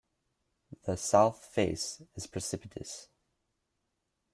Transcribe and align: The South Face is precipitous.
The 0.87 0.97
South 0.97 1.37
Face 1.53 2.01
is 2.15 2.25
precipitous. 2.25 3.07